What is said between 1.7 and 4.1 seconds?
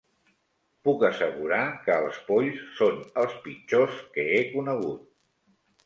que els polls són els pitjors